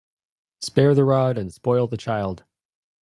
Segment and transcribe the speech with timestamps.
[0.61, 2.43] Spare the rod and spoil the child.